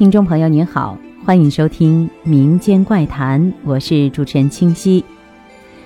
[0.00, 0.96] 听众朋友您好，
[1.26, 5.04] 欢迎收听《民间怪谈》，我是主持人清溪。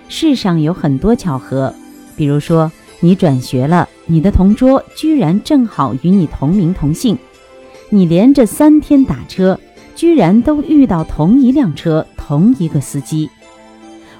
[0.08, 1.74] 世上有很多巧合，
[2.14, 2.70] 比如说
[3.00, 7.16] 你转学了，你的同桌居然正好与你同名同姓；
[7.90, 9.58] 你连着三天打车，
[9.96, 13.28] 居然都遇到同一辆车、同一个司机。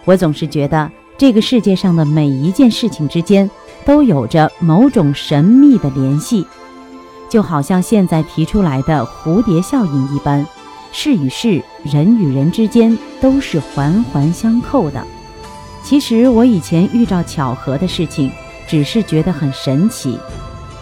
[0.04, 3.48] 我总是觉得这个世界上的每一件事情之间
[3.84, 6.45] 都有着某种神秘的联系。
[7.28, 10.46] 就好像现在提出来的蝴蝶效应一般，
[10.92, 15.05] 事与事、人与人之间都是环环相扣的。
[15.83, 18.30] 其实我以前遇到巧合的事情，
[18.66, 20.19] 只是觉得很神奇。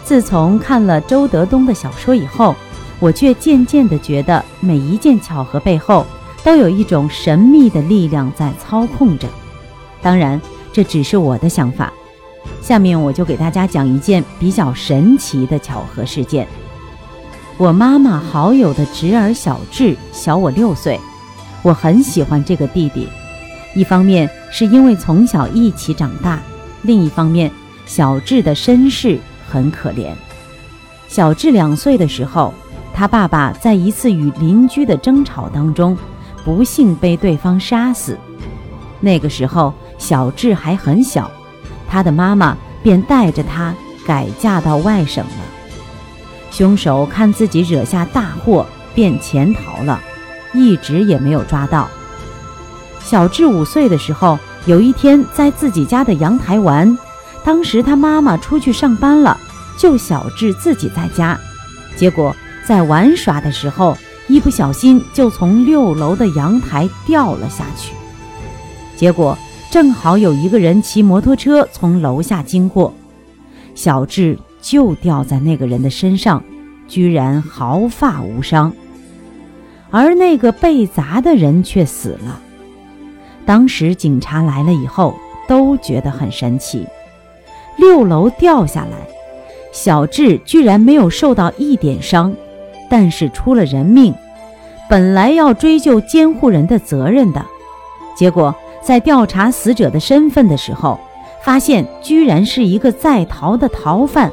[0.03, 2.55] 自从看了周德东的小说以后，
[2.99, 6.05] 我却渐渐地觉得每一件巧合背后
[6.43, 9.27] 都有一种神秘的力量在操控着。
[10.01, 10.39] 当然，
[10.71, 11.91] 这只是我的想法。
[12.61, 16.47] 下面我就给大家讲一件比较神奇的巧合事件。
[17.57, 20.99] 我妈妈好友的侄儿小智小我六岁，
[21.61, 23.07] 我很喜欢这个弟弟。
[23.75, 26.41] 一方面是因为从小一起长大，
[26.81, 27.51] 另一方面
[27.85, 30.13] 小智的身世很可怜。
[31.07, 32.53] 小智两岁的时候，
[32.93, 35.97] 他爸爸在一次与邻居的争吵当中，
[36.43, 38.17] 不幸被对方杀死。
[38.99, 41.29] 那个时候小智还很小。
[41.93, 43.71] 他的妈妈便带着他
[44.03, 45.31] 改嫁到外省了。
[46.49, 50.01] 凶手看自己惹下大祸，便潜逃了，
[50.55, 51.87] 一直也没有抓到。
[52.99, 56.97] 小智五岁的时候，有一天在自己家的阳台玩，
[57.43, 59.39] 当时他妈妈出去上班了，
[59.77, 61.39] 就小智自己在家。
[61.95, 62.35] 结果
[62.67, 63.95] 在玩耍的时候，
[64.27, 67.93] 一不小心就从六楼的阳台掉了下去。
[68.95, 69.37] 结果。
[69.73, 72.93] 正好有一个人骑摩托车从楼下经过，
[73.73, 76.43] 小智就掉在那个人的身上，
[76.87, 78.71] 居然毫发无伤，
[79.89, 82.39] 而那个被砸的人却死了。
[83.47, 85.15] 当时警察来了以后，
[85.47, 86.85] 都觉得很神奇：
[87.75, 88.97] 六楼掉下来，
[89.71, 92.31] 小智居然没有受到一点伤，
[92.91, 94.13] 但是出了人命。
[94.87, 97.43] 本来要追究监护人的责任的，
[98.15, 98.55] 结果。
[98.83, 100.99] 在调查死者的身份的时候，
[101.43, 104.31] 发现居然是一个在逃的逃犯。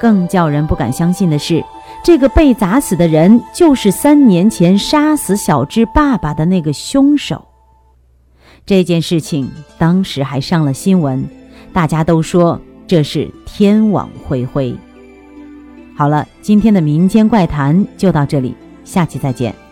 [0.00, 1.64] 更叫人不敢相信的是，
[2.02, 7.46] 这个被砸死的人就是三年前杀死小智爸爸的那个凶手。
[8.66, 11.26] 这件事情当时还上了新闻，
[11.72, 14.74] 大家都说这是天网恢恢。
[15.96, 18.54] 好了，今天的民间怪谈就到这里，
[18.84, 19.63] 下期再见。